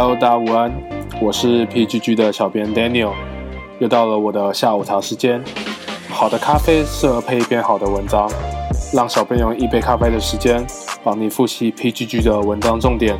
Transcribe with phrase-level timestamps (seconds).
[0.00, 0.72] Hello，大家午安，
[1.20, 3.10] 我是 PGG 的小编 Daniel，
[3.80, 5.42] 又到了我的下午茶时间。
[6.08, 8.30] 好的咖啡适合配一篇好的文章，
[8.94, 10.64] 让小编用一杯咖啡的时间
[11.02, 13.18] 帮你复习 PGG 的文章重点，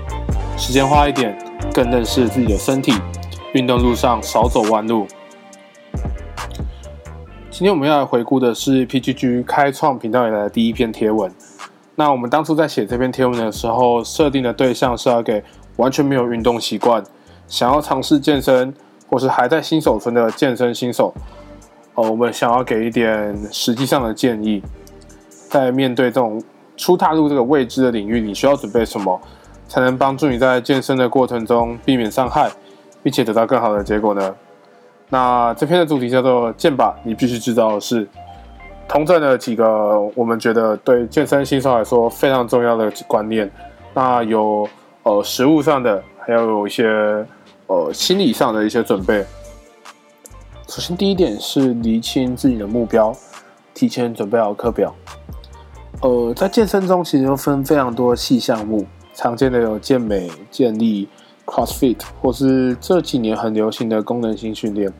[0.56, 1.36] 时间花一点，
[1.74, 2.92] 更认识自己的身体，
[3.54, 5.04] 运动路上少走弯路。
[7.50, 11.28] 今天我们要来回顾的是 PGG 开创频道以来的第一篇贴文。
[11.96, 15.42] 那我们当初在写这篇贴文的时候，设定的对象是要给
[15.78, 17.02] 完全没有运动习惯、
[17.48, 18.72] 想要尝试健身
[19.08, 21.12] 或是还在新手村的健身新手。
[21.94, 24.62] 哦，我们想要给一点实际上的建议，
[25.48, 26.40] 在面对这种
[26.76, 29.20] 初踏入这个未知的领域，你需要准备什么，
[29.66, 32.48] 才能帮助你在健身的过程中避免伤害，
[33.02, 34.32] 并且得到更好的结果呢？
[35.08, 38.06] 那这篇的主题叫做“健吧，你必须知道的事”，
[38.86, 43.50] 通证的几个我们觉得对健身新手来说非常重要的观念。
[43.94, 44.68] 那有
[45.08, 46.84] 呃实物上的，还要有一些
[47.66, 49.24] 呃心理上的一些准备。
[50.68, 53.16] 首先第一点是厘清自己的目标，
[53.72, 54.94] 提前准备好课表。
[56.02, 61.08] 呃，在健身中其实又分非常多细项目，常见的有健美、健力。
[61.48, 64.92] CrossFit 或是这几年很流行的功能性训练，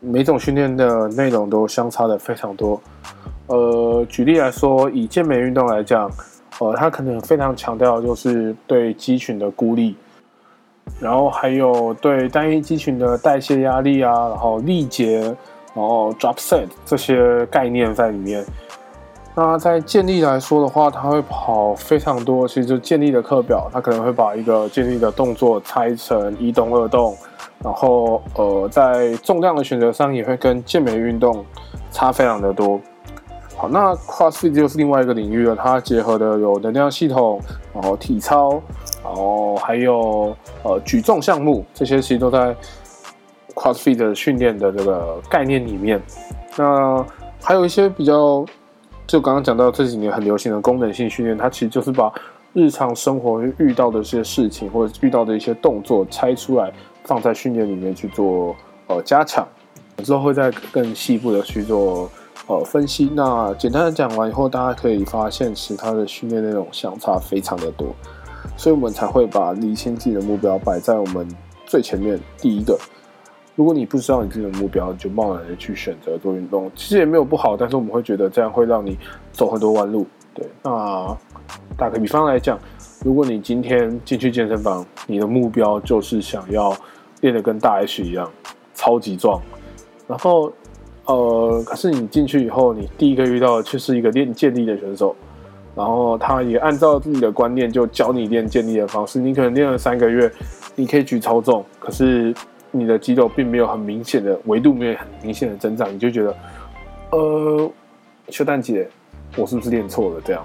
[0.00, 2.80] 每种训练的内容都相差的非常多。
[3.46, 6.10] 呃，举例来说，以健美运动来讲，
[6.60, 9.96] 呃，它可能非常强调就是对肌群的孤立，
[11.00, 15.20] 然后还有对单一肌群的代谢压力啊，然后力竭，
[15.74, 18.44] 然后 drop set 这些概念在里面。
[19.36, 22.46] 那在建立来说的话，它会跑非常多。
[22.46, 27.16] 其实就建立的课表，它可能会把一个建立的动作拆成一动、二动，
[27.58, 31.44] 然后呃，在重量的选择上也会跟健美运动
[31.90, 32.80] 差非常的多。
[33.56, 37.40] 好，那 CrossFit 就是另外一个领域了，它结合的有能量系统，
[37.72, 38.60] 然后体操，
[39.02, 42.54] 然后还有呃举重项目，这些其实都在
[43.54, 46.02] CrossFit 的训练的这个概念里面。
[46.56, 47.04] 那
[47.42, 48.44] 还有一些比较。
[49.06, 52.10] 就刚刚讲到这几年很流行的功能性训练，它其实就是把
[52.54, 56.72] 日常生活遇到的一些事情或者遇到的一些动作拆出来，
[57.04, 59.46] 放在训练里面去做呃加强，
[60.02, 62.10] 之后会再更细部的去做
[62.46, 63.10] 呃分析。
[63.14, 67.94] 那简单的讲完以后，大家可以发现，其实它的训练内容相差非常的多，
[68.56, 71.28] 所以我们才会把理清自己的目标摆在我们
[71.66, 72.78] 最前面第一个。
[73.56, 78.98] 如果你不知道你自己的目标，你就贸然的去选择做运动，其实也没有不好，但是我们会觉得这样会让你
[79.32, 80.04] 走很多弯路。
[80.34, 81.16] 对，那
[81.76, 82.58] 打个比方来讲，
[83.04, 86.76] 如果你今天进去健身房，你的目标就是想要
[87.20, 88.28] 练得跟大 H 一样
[88.74, 89.40] 超级壮，
[90.08, 90.52] 然后
[91.06, 95.14] 呃，可是你进去以后，你第一个遇到的却是一个练健力的选手，
[95.74, 100.30] 然后他也按照自己的观念就教你练健力的方式，你可能练了三个月，
[100.74, 102.34] 你可以举超重，可是。
[102.76, 106.36] 你的肌肉并没有很明显的维度，没有很明显的增长，你就觉得，
[107.12, 107.70] 呃，
[108.30, 108.88] 邱蛋姐，
[109.36, 110.20] 我是不是练错了？
[110.24, 110.44] 这样，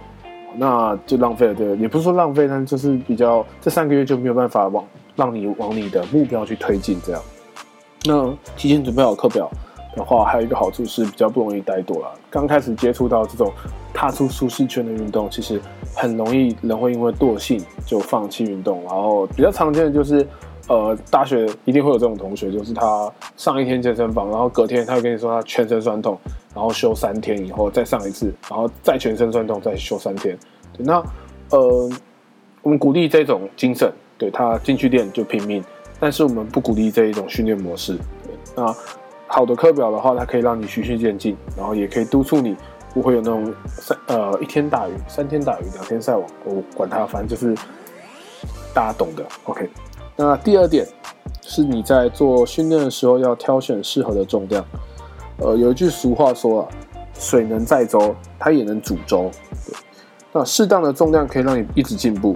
[0.55, 1.55] 那就浪费了。
[1.55, 7.01] 对，也不是说浪费，但就是比较这三个月就没有办法往让你往你的目标去推进。
[7.03, 7.21] 这样，
[8.05, 9.49] 那提前准备好课表
[9.95, 12.11] 的话，还有一个好处是比较不容易怠惰了。
[12.29, 13.51] 刚开始接触到这种
[13.93, 15.59] 踏出舒适圈的运动，其实
[15.95, 20.27] 很容易人会因为惰性就放弃运动，然后比较常见的就是。
[20.67, 26.15] 呃，大学一定会有这种同学，就是他上一天健身房，然后隔天他会跟你说他全身酸痛，
[26.53, 30.37] 然后休三天以后再上一次，然后再全身酸痛再休三天。
[30.77, 31.03] 那
[31.49, 31.89] 呃，
[32.61, 35.63] 我们鼓励这种精神，对他进去练就拼命，
[35.99, 37.97] 但是我们不鼓励这一种训练模式。
[38.55, 38.71] 那
[39.29, 42.57] 好的课表的话，它可以让你循序渐进，然后也可以督促你
[42.93, 47.53] 不会有那种三呃一天打鱼三天打鱼两天晒网，我管他，反正就是
[48.73, 49.23] 大家懂的。
[49.45, 49.69] OK。
[50.15, 50.85] 那第二点
[51.43, 54.65] 是你在做训练的时候要挑选适合的重量。
[55.37, 56.67] 呃，有一句俗话说啊，
[57.13, 59.29] 水能载舟，它也能煮粥。
[59.65, 59.75] 对
[60.33, 62.35] 那适当的重量可以让你一直进步。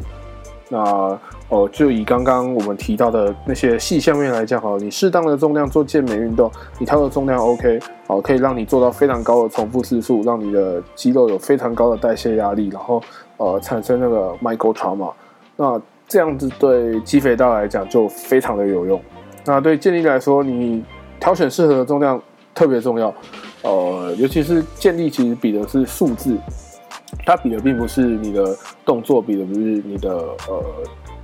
[0.69, 1.19] 那
[1.53, 12.99] 哦，就以刚刚我们提到的那些细项面来讲，好，你适当的重量做健美运动，你挑的重量 OK，好，可以让你做到非常高的重复次数，让你的肌肉有非常高的代谢压力，然后
[13.37, 15.11] 呃产生那个 micro trauma。
[15.55, 18.99] 那这样子对肌肥大来讲就非常的有用。
[19.45, 20.83] 那对健力来说，你
[21.19, 22.19] 挑选适合的重量
[22.55, 23.13] 特别重要。
[23.61, 26.35] 呃，尤其是健力，其实比的是数字，
[27.27, 30.09] 它比的并不是你的动作，比的不是你的
[30.47, 30.63] 呃，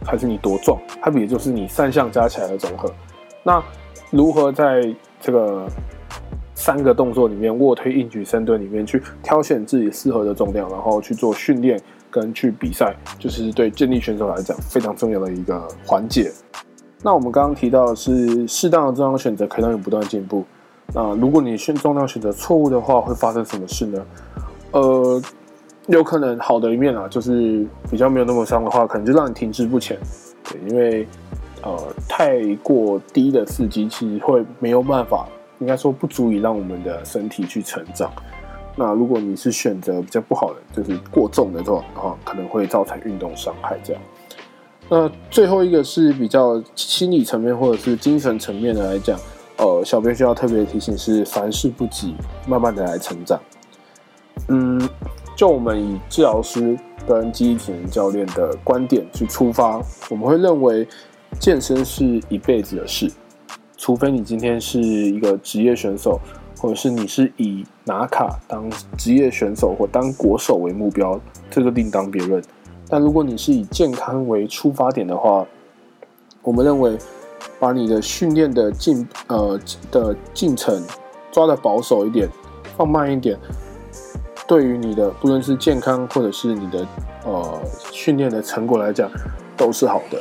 [0.05, 2.91] 还是你多壮，它比的就是你三项加起来的总和。
[3.43, 3.63] 那
[4.11, 5.67] 如何在这个
[6.53, 11.79] 三个动作里面，卧推、硬举、深蹲里面去挑选自己适合的重量，然后去做训练？
[12.11, 16.31] 跟去比赛，就是对健力选手来讲非常重要的一个环节。
[17.03, 20.43] 那我们刚刚提到的是适当的重量选择可以让你不断进步。
[20.91, 24.05] 那如果你选重量选择错误的话，会发生什么事呢？
[24.71, 25.21] 呃，
[25.87, 29.97] 有可能好的一面啊，就是比较没有那么伤的话，可能就让你停滞不前。
[30.43, 31.07] 对，因为
[31.63, 31.77] 呃
[32.07, 35.27] 太过低的刺激，其实会没有办法，
[35.59, 38.11] 应该说不足以让我们的身体去成长。
[38.75, 43.77] 那如果你是选择比较不好的，就是过重的这种的话，可能会造成运动伤害。
[43.83, 44.01] 这样。
[44.87, 49.19] 那最后一个是比较心理层面或者是精神层面的来讲，
[49.57, 52.15] 呃，小编需要特别提醒是凡事不急，
[52.47, 53.39] 慢慢的来成长。
[54.47, 54.79] 嗯，
[55.39, 56.77] 就我们以治疗师
[57.07, 60.85] 跟记忆体能教练的观点去出发，我们会认为
[61.39, 63.09] 健身是一辈子的事，
[63.77, 66.19] 除非你今天是一个职业选手。
[66.57, 71.17] 或者是你是以拿卡当职业选手或当国手为目标，
[71.49, 72.43] 这个另当别论。
[72.89, 75.45] 但如果你是以健康为出发点的话，
[76.41, 76.97] 我们认为
[77.61, 79.57] 把你的训练的进呃
[79.89, 80.83] 的进程
[81.31, 82.27] 抓的保守一点，
[82.75, 83.39] 放慢一点，
[84.49, 86.85] 对于你的不论是健康或者是你的
[87.23, 87.61] 呃
[87.91, 89.09] 训练的成果来讲，
[89.55, 90.19] 都是好的。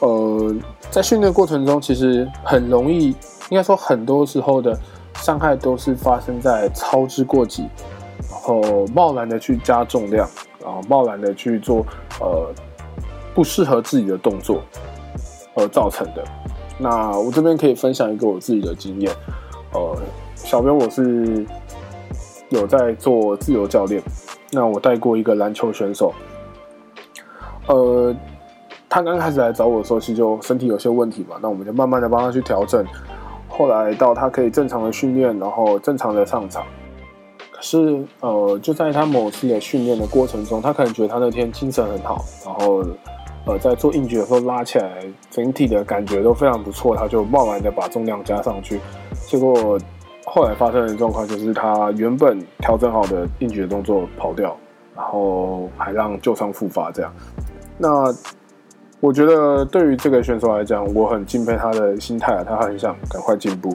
[0.00, 0.54] 呃，
[0.90, 3.08] 在训练过程中，其实很容易，
[3.50, 4.78] 应该说很多时候的。
[5.16, 7.68] 伤害都是发生在操之过急，
[8.30, 10.26] 然后贸然的去加重量，
[10.64, 11.84] 然后贸然的去做
[12.20, 12.50] 呃
[13.34, 14.62] 不适合自己的动作
[15.54, 16.24] 而造成的。
[16.78, 19.12] 那我这边可以分享一个我自己的经验，
[19.74, 19.94] 呃，
[20.36, 21.44] 小编我是
[22.50, 24.02] 有在做自由教练，
[24.52, 26.12] 那我带过一个篮球选手，
[27.66, 28.14] 呃，
[28.88, 32.84] 他刚开始来找我的时候，其实就身体有些问题嘛，那我们就慢慢的帮他去调整。
[33.48, 36.64] 后来到他可以正常的训练，然后正常的上场。
[37.52, 42.82] 可是，呃，就在他某次的训练的过程中，他可能觉得他那天精神很好，然后，
[43.44, 46.96] 呃，在做硬举的时候拉起来，整体的感觉都非常不错。
[46.96, 48.80] 他就贸然的把重量加上去，
[49.26, 49.78] 结果
[50.32, 54.56] 后来发生的状况就是他原本调整好的应举的动作跑掉，
[54.96, 56.90] 然后还让旧伤复发。
[56.92, 57.12] 这样，
[57.76, 58.14] 那。
[59.02, 63.74] 我觉得对于这个选手来讲，我很敬佩他的心态啊，他很想赶快进步，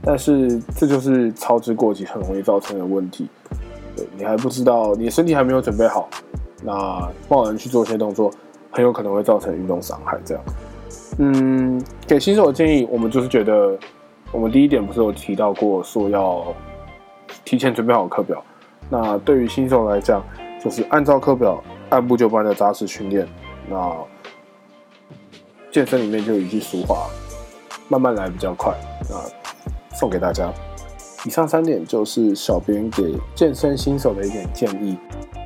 [0.00, 3.28] 但是这就是操之过急很容易造成的问题。
[3.96, 6.08] 对你还不知道，你身体还没有准备好，
[6.62, 6.72] 那
[7.28, 8.30] 贸然去做一些动作，
[8.70, 10.16] 很有可能会造成运动伤害。
[10.24, 10.44] 这样，
[11.18, 13.76] 嗯，给新手的建议，我们就是觉得，
[14.32, 16.54] 我们第一点不是有提到过，说要
[17.44, 18.42] 提前准备好课表。
[18.88, 20.22] 那对于新手来讲，
[20.62, 23.26] 就是按照课表按部就班的扎实训练。
[23.68, 23.96] 那
[25.70, 27.08] 健身里面就有一句俗话，
[27.88, 28.72] 慢慢来比较快。
[29.08, 29.16] 那
[29.96, 30.52] 送给大家，
[31.24, 34.96] 以上三点就是小编给健身新手的一点建议，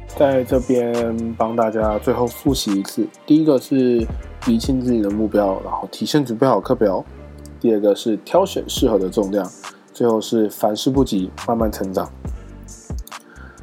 [0.08, 3.06] 在这边帮大家最后复习一次。
[3.26, 4.06] 第一个是
[4.46, 7.04] 理清自己的目标，然后提前准备好课表；
[7.64, 9.42] 第二个是挑选适合的重量；
[9.94, 12.06] 最后是凡事不急，慢慢成长。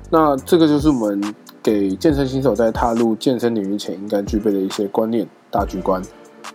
[0.09, 6.01] 那这个就是我们给健身新手在踏入健身领域前应该具备的一些观念、大局观。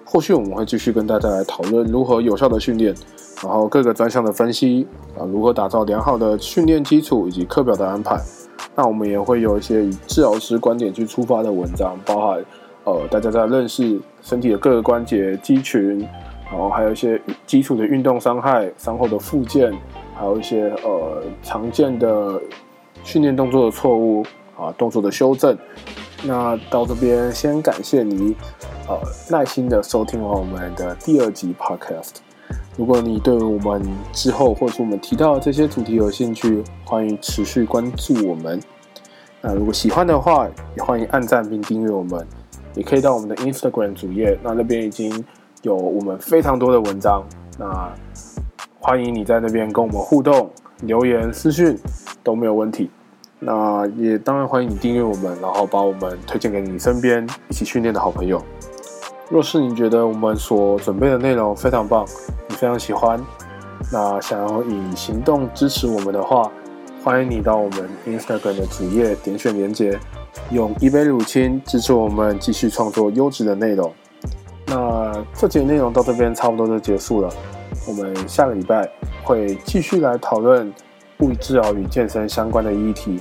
[0.04, 2.92] 后续我们会继续跟大家来讨论如何有效的训练，
[3.40, 4.84] 然后各个专项的分析
[5.16, 8.20] 啊，如何打造良好的训练基础以及课表的安排。
[8.74, 12.44] 那我们也会有一些以治疗师观点去出发的文章，包含
[12.82, 16.04] 呃大家在认识身体的各个关节肌群，
[16.50, 19.72] 然后还有一些基础的运动伤害、伤后的复健，
[20.14, 22.40] 还有一些呃常见的
[23.02, 24.24] 训练动作的错误
[24.56, 25.56] 啊动作的修正。
[26.24, 28.34] 那到这边先感谢你。
[28.88, 28.96] 呃，
[29.28, 32.18] 耐心的收听完我们的第二集 Podcast。
[32.76, 38.62] 如果你对我们之后或是我们提到的这些主题有兴趣，欢迎持续关注我们。
[39.40, 42.24] 那如果喜欢的话，也欢迎按赞并订阅我们。
[42.76, 45.24] 也可以到我们的 Instagram 主页，那那边已经
[45.62, 47.22] 有我们非常多的文章。
[47.58, 47.92] 那
[48.78, 50.50] 欢迎你在那边跟我们互动、
[50.82, 51.76] 留言、私讯
[52.22, 52.90] 都没有问题。
[53.38, 58.42] 那也当然欢迎你订阅我们，然后把我们推荐给你身边一起训练的好朋友。
[59.28, 62.06] 若是你觉得我们所准备的内容非常棒，
[62.48, 63.20] 你非常喜欢，
[63.92, 66.50] 那想要以行动支持我们的话，
[67.02, 69.98] 欢迎你到我们 Instagram 的主页点选连接，
[70.50, 73.92] 用一杯乳清支持我们继续创作优质的内容。
[74.66, 77.30] 那这节内容到这边差不多就结束了，
[77.86, 78.88] 我们下个礼拜
[79.22, 80.72] 会继续来讨论
[81.20, 83.20] 物理治疗与健身相关的议题。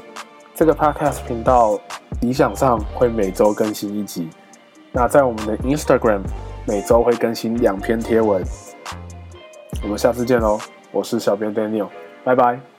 [0.54, 1.80] 这个 Podcast 频道
[2.22, 4.30] 理想上会每周更新一集。
[4.92, 6.22] 那在我们的 Instagram
[6.66, 8.44] 每周会更新两篇贴文，
[9.84, 10.58] 我们下次见喽！
[10.92, 11.90] 我是小编 Daniel，
[12.24, 12.75] 拜拜。